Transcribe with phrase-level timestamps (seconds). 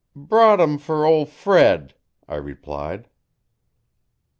[0.15, 1.93] 'Brought 'em fer ol' Fred,'
[2.27, 3.07] I replied.